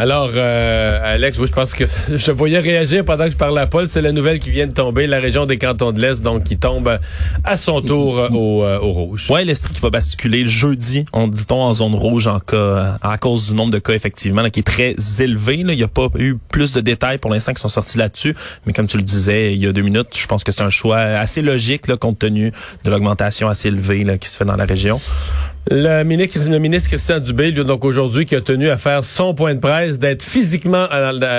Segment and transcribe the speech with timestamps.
[0.00, 1.82] Alors, euh, Alex, oui, je pense que
[2.16, 3.88] je voyais réagir pendant que je parlais à Paul.
[3.88, 5.08] C'est la nouvelle qui vient de tomber.
[5.08, 7.00] La région des cantons de l'Est, donc, qui tombe
[7.42, 9.26] à son tour euh, au, euh, au, rouge.
[9.28, 13.18] Oui, l'Estrie qui va basculer le jeudi, on dit-on, en zone rouge en cas, à
[13.18, 15.64] cause du nombre de cas, effectivement, qui est très élevé.
[15.64, 15.72] Là.
[15.72, 18.36] Il n'y a pas eu plus de détails pour l'instant qui sont sortis là-dessus.
[18.66, 20.70] Mais comme tu le disais il y a deux minutes, je pense que c'est un
[20.70, 22.52] choix assez logique, là, compte tenu
[22.84, 25.00] de l'augmentation assez élevée qui se fait dans la région.
[25.70, 29.34] Le ministre, le ministre Christian Dubé, lui, donc aujourd'hui, qui a tenu à faire son
[29.34, 30.86] point de presse, d'être physiquement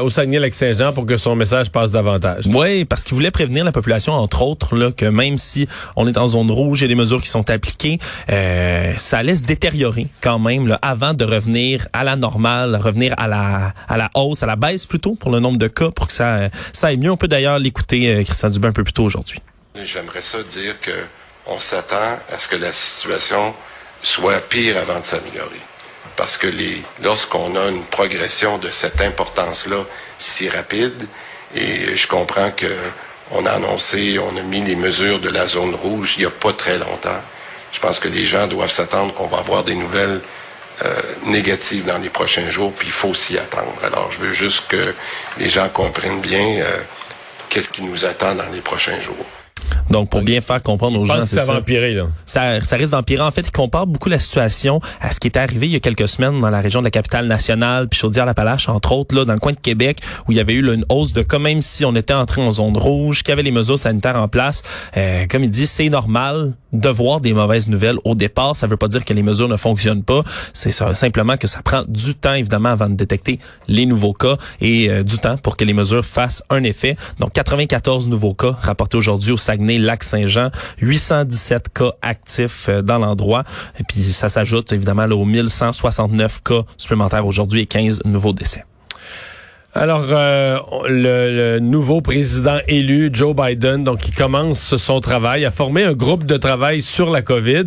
[0.00, 2.44] au Saguenay-Lac-Saint-Jean pour que son message passe davantage.
[2.46, 6.16] Oui, parce qu'il voulait prévenir la population, entre autres, là, que même si on est
[6.16, 7.98] en zone rouge et des mesures qui sont appliquées,
[8.30, 13.28] euh, ça laisse détériorer quand même là, avant de revenir à la normale, revenir à
[13.28, 16.14] la à la hausse, à la baisse plutôt pour le nombre de cas, pour que
[16.14, 17.10] ça ça aille mieux.
[17.10, 19.40] On peut d'ailleurs l'écouter, euh, Christian Dubé, un peu plus tôt aujourd'hui.
[19.84, 20.92] J'aimerais ça dire que
[21.46, 23.52] on s'attend à ce que la situation
[24.04, 25.60] soit pire avant de s'améliorer.
[26.16, 26.46] Parce que
[27.02, 29.84] lorsqu'on a une progression de cette importance-là
[30.18, 31.08] si rapide,
[31.56, 32.72] et je comprends que
[33.32, 36.30] on a annoncé, on a mis les mesures de la zone rouge il n'y a
[36.30, 37.20] pas très longtemps.
[37.72, 40.20] Je pense que les gens doivent s'attendre qu'on va avoir des nouvelles
[40.84, 43.72] euh, négatives dans les prochains jours, puis il faut s'y attendre.
[43.82, 44.94] Alors, je veux juste que
[45.38, 46.80] les gens comprennent bien euh,
[47.48, 49.43] qu'est-ce qui nous attend dans les prochains jours.
[49.94, 51.52] Donc, pour bien faire comprendre aux gens, c'est ça.
[51.52, 52.08] Va empirer, là.
[52.26, 53.22] Ça, ça risque d'empirer.
[53.22, 55.78] En fait, il compare beaucoup la situation à ce qui était arrivé il y a
[55.78, 59.34] quelques semaines dans la région de la capitale nationale, puis Chaudière-Appalaches, entre autres, là, dans
[59.34, 61.84] le coin de Québec, où il y avait eu une hausse de cas, même si
[61.84, 64.62] on était entré en zone rouge, qu'il y avait les mesures sanitaires en place.
[64.96, 68.56] Euh, comme il dit, c'est normal de voir des mauvaises nouvelles au départ.
[68.56, 70.22] Ça veut pas dire que les mesures ne fonctionnent pas.
[70.52, 74.90] C'est simplement que ça prend du temps, évidemment, avant de détecter les nouveaux cas et
[74.90, 76.96] euh, du temps pour que les mesures fassent un effet.
[77.20, 79.36] Donc, 94 nouveaux cas rapportés aujourd'hui au
[79.84, 83.44] Saguenay-Lac-Saint-Jean, 817 cas actifs euh, dans l'endroit.
[83.78, 88.64] Et puis, ça s'ajoute évidemment aux 1169 cas supplémentaires aujourd'hui et 15 nouveaux décès.
[89.76, 90.58] Alors, euh,
[90.88, 96.24] le, nouveau président élu, Joe Biden, donc qui commence son travail, a formé un groupe
[96.26, 97.64] de travail sur la COVID.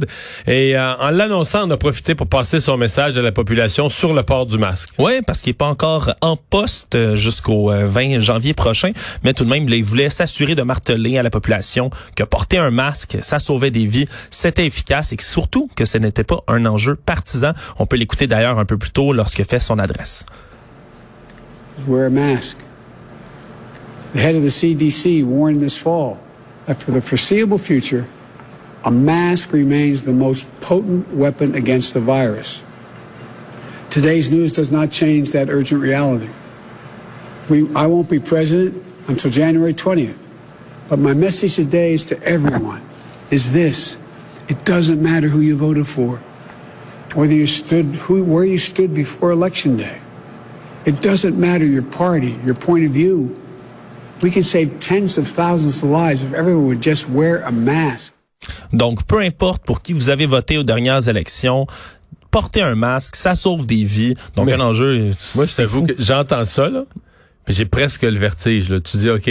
[0.47, 4.13] Et euh, en l'annonçant, on a profité pour passer son message à la population sur
[4.13, 4.87] le port du masque.
[4.97, 8.93] Oui, parce qu'il n'est pas encore en poste euh, jusqu'au 20 janvier prochain,
[9.25, 12.71] mais tout de même, il voulait s'assurer de marteler à la population que porter un
[12.71, 16.95] masque, ça sauvait des vies, c'était efficace et surtout que ce n'était pas un enjeu
[16.95, 17.51] partisan.
[17.79, 20.25] On peut l'écouter d'ailleurs un peu plus tôt lorsque fait son adresse.
[21.85, 22.57] Wear a mask.
[24.13, 26.19] The head of the CDC warned this fall
[26.65, 28.07] that for the foreseeable future,
[28.83, 32.63] a mask remains the most potent weapon against the virus.
[33.89, 36.29] Today's news does not change that urgent reality.
[37.49, 40.25] We, I won't be president until January 20th.
[40.89, 42.87] But my message today is to everyone
[43.31, 43.97] is this.
[44.47, 46.17] It doesn't matter who you voted for,
[47.13, 50.01] whether you stood, who, where you stood before election day.
[50.87, 53.35] It doesn't matter your party, your point of view.
[54.21, 58.13] We can save tens of thousands of lives if everyone would just wear a mask.
[58.71, 61.67] Donc, peu importe pour qui vous avez voté aux dernières élections,
[62.31, 64.13] porter un masque, ça sauve des vies.
[64.37, 65.11] Donc, Mais un enjeu.
[65.35, 66.85] Moi, je t'avoue que j'entends ça, là,
[67.43, 68.69] puis j'ai presque le vertige.
[68.69, 68.79] Là.
[68.79, 69.29] Tu dis, OK,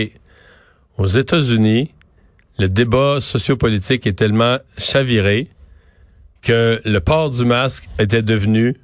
[0.99, 1.91] aux États-Unis,
[2.59, 5.49] le débat sociopolitique est tellement chaviré
[6.43, 8.77] que le port du masque était devenu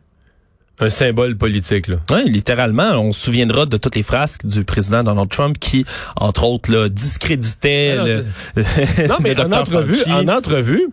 [0.82, 1.88] un symbole politique.
[1.88, 1.96] Là.
[2.10, 2.90] Oui, littéralement.
[3.00, 5.84] On se souviendra de toutes les frasques du président Donald Trump qui,
[6.16, 10.88] entre autres, là, discréditait Ah non, le, Non, mais le en entrevue, en entrevue,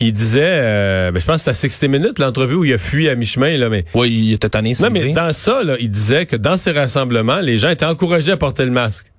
[0.00, 2.78] il disait, euh, ben, je pense que c'était à 60 minutes, l'entrevue où il a
[2.78, 3.84] fui à mi-chemin, là, mais.
[3.94, 7.40] Oui, il était tanné, Non, mais dans ça, là, il disait que dans ces rassemblements,
[7.40, 9.11] les gens étaient encouragés à porter le masque.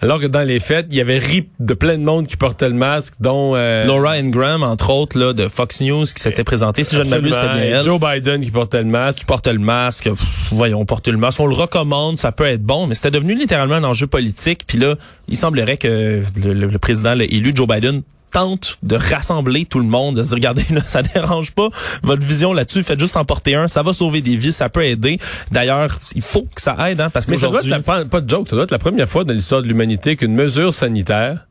[0.00, 2.68] Alors que dans les fêtes, il y avait ri de plein de monde qui portait
[2.68, 6.84] le masque, dont euh, Laura Ingram, entre autres, là, de Fox News, qui s'était présentée.
[6.84, 7.82] Si je ne m'abuse, c'était bien elle.
[7.84, 9.18] Joe Biden qui portait le masque.
[9.18, 10.04] qui porte le masque.
[10.04, 11.40] Pff, voyons, porter le masque.
[11.40, 14.62] On le recommande, ça peut être bon, mais c'était devenu littéralement un enjeu politique.
[14.66, 14.94] Puis là,
[15.28, 19.86] il semblerait que le, le- le président élu, Joe Biden, tente de rassembler tout le
[19.86, 21.68] monde, de se dire, regardez, là, ça dérange pas
[22.02, 24.84] votre vision là-dessus, faites juste en porter un, ça va sauver des vies, ça peut
[24.84, 25.18] aider.
[25.50, 28.28] D'ailleurs, il faut que ça aide, hein, parce Mais ça doit être la, pas, de
[28.28, 31.46] joke, ça doit être la première fois dans l'histoire de l'humanité qu'une mesure sanitaire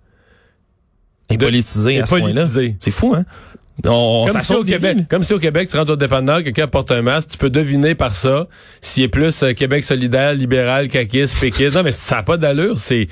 [1.30, 2.46] est politisé est à ce point-là.
[2.80, 3.26] C'est fou, hein?
[3.86, 5.06] On, Comme si, au Québec, vies.
[5.06, 7.94] comme si au Québec, tu rentres au dépanneur, quelqu'un porte un masque, tu peux deviner
[7.94, 8.48] par ça
[8.82, 11.76] s'il est plus euh, Québec solidaire, libéral, caquiste, péquiste.
[11.76, 12.80] Non, mais ça n'a pas d'allure.
[12.80, 13.08] C'est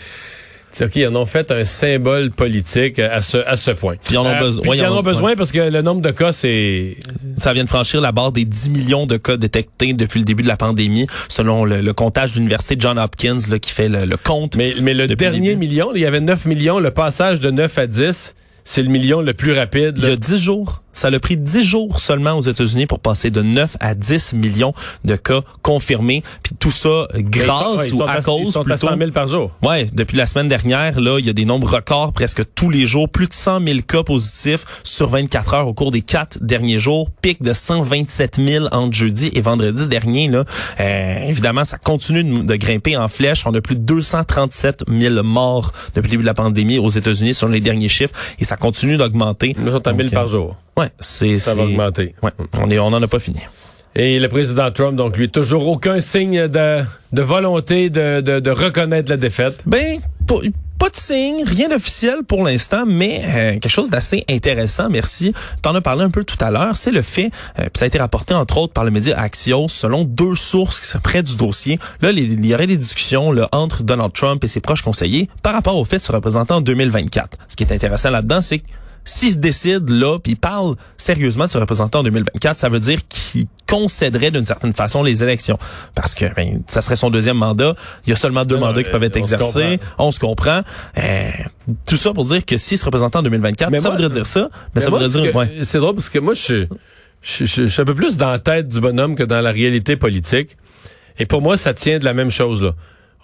[0.82, 3.96] OK, ils en ont fait un symbole politique euh, à ce, à ce point.
[4.04, 4.62] Puis ils en ont besoin.
[4.62, 5.36] puis Ouais, ils en ont besoin ouais.
[5.36, 6.98] parce que le nombre de cas, c'est...
[7.38, 10.44] Ça vient de franchir la barre des 10 millions de cas détectés depuis le début
[10.44, 14.06] de la pandémie, selon le, le comptage de l'université John Hopkins là, qui fait le,
[14.06, 14.56] le compte.
[14.58, 16.80] Mais, mais le dernier million, il y avait 9 millions.
[16.80, 19.94] Le passage de 9 à 10, c'est le million le plus rapide.
[19.98, 20.14] Il y là.
[20.14, 23.78] a 10 jours, Ça a pris 10 jours seulement aux États-Unis pour passer de 9
[23.80, 26.24] à 10 millions de cas confirmés.
[26.42, 28.88] Puis tout ça grâce ou à, cause ils sont plutôt.
[28.88, 29.52] à 100 000 par jour.
[29.62, 32.88] Ouais, depuis la semaine dernière, là, il y a des nombres records presque tous les
[32.88, 36.80] jours, plus de 100 000 cas positifs sur 24 heures au cours des quatre derniers
[36.80, 40.30] jours, pic de 127 000 entre jeudi et vendredi dernier.
[40.30, 40.46] Là,
[40.80, 43.46] euh, évidemment, ça continue de, de, grimper en flèche.
[43.46, 47.34] On a plus de 237 000 morts depuis le début de la pandémie aux États-Unis
[47.34, 49.56] sur les derniers chiffres et ça continue d'augmenter.
[49.58, 50.56] Nous sommes à 1000 par jour.
[50.78, 52.16] Ouais, c'est ça va augmenter.
[52.22, 53.40] Ouais, on est, on en a pas fini.
[53.96, 56.84] Et le président Trump, donc lui, toujours aucun signe de,
[57.14, 59.64] de volonté de, de, de reconnaître la défaite.
[59.66, 60.36] Ben, pas,
[60.78, 65.34] pas de signe, rien d'officiel pour l'instant, mais euh, quelque chose d'assez intéressant, merci.
[65.62, 67.88] T'en as parlé un peu tout à l'heure, c'est le fait, euh, puis ça a
[67.88, 71.38] été rapporté entre autres par le média Axios, selon deux sources qui seraient près du
[71.38, 71.80] dossier.
[72.02, 75.30] Là, les, il y aurait des discussions là, entre Donald Trump et ses proches conseillers
[75.42, 77.38] par rapport au fait de se représenter en 2024.
[77.48, 78.66] Ce qui est intéressant là-dedans, c'est que
[79.06, 82.80] s'il se décide là, puis il parle sérieusement de se représenter en 2024, ça veut
[82.80, 85.58] dire qu'il concéderait d'une certaine façon les élections.
[85.94, 87.76] Parce que ben, ça serait son deuxième mandat.
[88.06, 89.80] Il y a seulement deux non, mandats qui peuvent être exercés.
[89.98, 90.62] On se comprend.
[90.98, 91.30] Euh,
[91.88, 94.28] tout ça pour dire que s'il se représentait en 2024, mais ça moi, voudrait dire
[94.28, 94.50] ça.
[94.52, 95.36] Mais, mais ça moi, voudrait dire...
[95.36, 95.50] Ouais.
[95.64, 96.68] C'est drôle parce que moi, je suis,
[97.22, 99.52] je, je, je suis un peu plus dans la tête du bonhomme que dans la
[99.52, 100.58] réalité politique.
[101.20, 102.62] Et pour moi, ça tient de la même chose.
[102.62, 102.74] là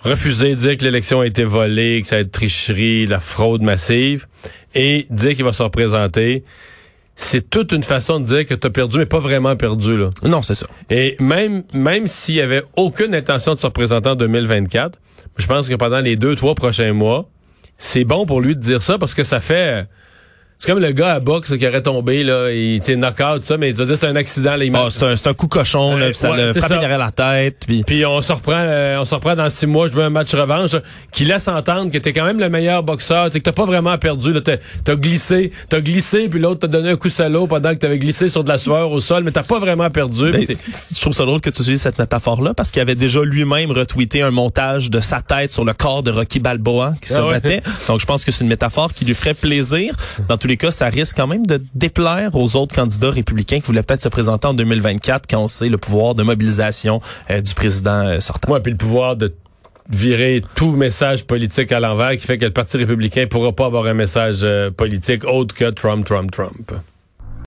[0.04, 3.62] refuser de dire que l'élection a été volée, que ça a été tricherie, la fraude
[3.62, 4.26] massive,
[4.74, 6.44] et dire qu'il va se représenter,
[7.16, 9.98] c'est toute une façon de dire que tu as perdu, mais pas vraiment perdu.
[9.98, 10.10] Là.
[10.24, 10.68] Non, c'est ça.
[10.90, 15.00] Et même, même s'il y avait aucune intention de se représenter en 2024,
[15.38, 17.30] je pense que pendant les deux, trois prochains mois,
[17.78, 19.88] c'est bon pour lui de dire ça parce que ça fait...
[20.62, 23.74] C'est comme le gars à boxe qui aurait tombé, là, il était knock-out, ça, mais
[23.74, 24.56] tu vas dire c'est un accident.
[24.56, 26.80] Là, il oh, c'est, un, c'est un coup cochon, là, euh, ça ouais, le frappe
[26.80, 27.64] derrière la tête.
[27.66, 30.12] Puis, puis on se reprend euh, on se reprend dans six mois, je veux un
[30.12, 30.76] match revanche,
[31.12, 34.34] qui laisse entendre que t'es quand même le meilleur boxeur, que t'as pas vraiment perdu,
[34.34, 37.80] là, t'as, t'as glissé, t'as glissé, puis l'autre t'a donné un coup salaud pendant que
[37.80, 40.30] t'avais glissé sur de la sueur au sol, mais t'as pas vraiment perdu.
[40.30, 43.72] Ben, je trouve ça drôle que tu utilises cette métaphore-là, parce qu'il avait déjà lui-même
[43.72, 47.26] retweeté un montage de sa tête sur le corps de Rocky Balboa qui se ah
[47.26, 47.34] ouais.
[47.40, 47.64] battait.
[47.88, 49.96] Donc je pense que c'est une métaphore qui lui ferait plaisir.
[50.30, 53.68] Dans tous les cas, ça risque quand même de déplaire aux autres candidats républicains qui
[53.68, 57.00] voulaient peut-être se présenter en 2024 quand on sait le pouvoir de mobilisation
[57.30, 58.52] euh, du président euh, sortant.
[58.52, 59.34] Ouais, puis le pouvoir de
[59.90, 63.86] virer tout message politique à l'envers qui fait que le Parti républicain pourra pas avoir
[63.86, 66.74] un message euh, politique autre que Trump, Trump, Trump.